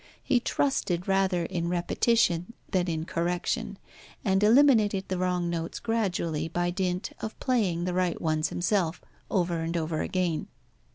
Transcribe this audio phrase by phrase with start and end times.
[0.23, 3.77] He trusted rather in repetition than in correction,
[4.25, 9.59] and eliminated the wrong notes gradually by dint of playing the right ones himself over
[9.59, 10.47] and over again.